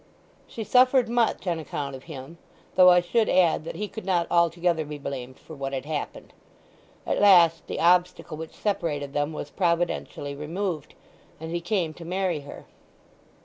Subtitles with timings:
[0.47, 2.39] "She suffered much on account of him;
[2.73, 6.33] though I should add that he could not altogether be blamed for what had happened.
[7.05, 10.95] At last the obstacle which separated them was providentially removed;
[11.39, 12.65] and he came to marry her."